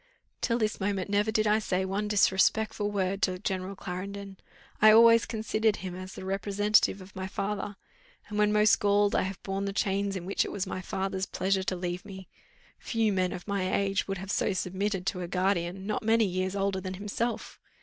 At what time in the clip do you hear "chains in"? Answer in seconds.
9.73-10.25